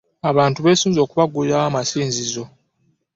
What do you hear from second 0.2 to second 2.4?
Abantu beesunze okubaggulilawo amasinzi